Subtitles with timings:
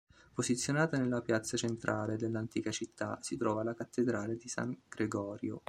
[0.33, 5.59] Posizionata nella piazza centrale dell'antica città, si trova la cattedrale di San Gregorio.